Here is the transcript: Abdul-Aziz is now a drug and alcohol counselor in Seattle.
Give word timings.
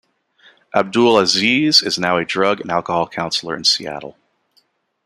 Abdul-Aziz 0.73 1.83
is 1.83 1.99
now 1.99 2.17
a 2.17 2.25
drug 2.25 2.59
and 2.59 2.71
alcohol 2.71 3.07
counselor 3.07 3.55
in 3.55 3.63
Seattle. 3.63 4.17